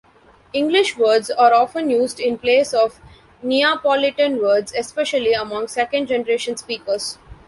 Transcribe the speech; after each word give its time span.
English 0.51 0.97
words 0.97 1.29
are 1.29 1.53
often 1.53 1.91
used 1.91 2.19
in 2.19 2.35
place 2.35 2.73
of 2.73 2.99
Neapolitan 3.43 4.41
words, 4.41 4.73
especially 4.75 5.33
among 5.33 5.67
second-generation 5.67 6.57
speakers. 6.57 7.19